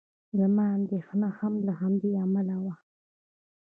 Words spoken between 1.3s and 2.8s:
هم له همدې امله وه.